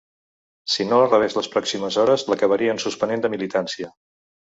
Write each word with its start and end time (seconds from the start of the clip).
Si 0.75 0.87
no 0.91 1.01
la 1.01 1.09
rebés 1.11 1.37
les 1.41 1.51
pròximes 1.57 2.01
hores, 2.05 2.25
l’acabarien 2.33 2.85
suspenent 2.89 3.27
de 3.27 3.35
militància. 3.39 3.97